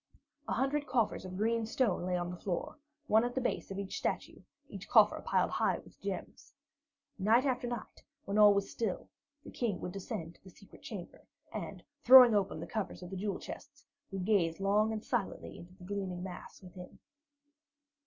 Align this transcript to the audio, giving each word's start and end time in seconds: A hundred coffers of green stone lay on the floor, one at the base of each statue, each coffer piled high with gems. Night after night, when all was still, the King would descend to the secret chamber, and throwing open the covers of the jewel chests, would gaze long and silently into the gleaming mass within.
A 0.47 0.53
hundred 0.53 0.87
coffers 0.87 1.25
of 1.25 1.37
green 1.37 1.63
stone 1.67 2.07
lay 2.07 2.17
on 2.17 2.31
the 2.31 2.35
floor, 2.37 2.79
one 3.05 3.23
at 3.23 3.35
the 3.35 3.39
base 3.39 3.69
of 3.69 3.77
each 3.77 3.99
statue, 3.99 4.39
each 4.67 4.89
coffer 4.89 5.21
piled 5.23 5.51
high 5.51 5.77
with 5.77 6.01
gems. 6.01 6.55
Night 7.19 7.45
after 7.45 7.67
night, 7.67 8.01
when 8.25 8.39
all 8.39 8.51
was 8.51 8.71
still, 8.71 9.09
the 9.43 9.51
King 9.51 9.79
would 9.79 9.91
descend 9.91 10.33
to 10.33 10.43
the 10.43 10.49
secret 10.49 10.81
chamber, 10.81 11.21
and 11.53 11.83
throwing 12.03 12.33
open 12.33 12.59
the 12.59 12.65
covers 12.65 13.03
of 13.03 13.11
the 13.11 13.15
jewel 13.15 13.37
chests, 13.37 13.85
would 14.11 14.25
gaze 14.25 14.59
long 14.59 14.91
and 14.91 15.03
silently 15.05 15.55
into 15.55 15.75
the 15.75 15.83
gleaming 15.83 16.23
mass 16.23 16.63
within. 16.63 16.97